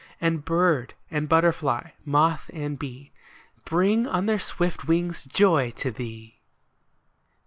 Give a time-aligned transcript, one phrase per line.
[0.19, 3.11] And bird and butterfly, moth and bee,
[3.65, 6.39] Bring on their swift wings joy to thee